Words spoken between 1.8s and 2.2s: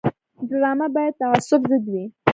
وي